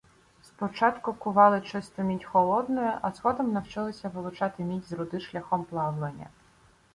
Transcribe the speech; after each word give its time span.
Спочатку 0.43 1.13
кували 1.13 1.61
чисту 1.61 2.01
мідь 2.03 2.23
холодною, 2.23 2.91
а 3.01 3.11
згодом 3.11 3.51
навчилися 3.53 4.09
вилучати 4.09 4.63
мідь 4.63 4.87
з 4.87 4.91
руди 4.93 5.19
шляхом 5.19 5.63
плавлення. 5.63 6.27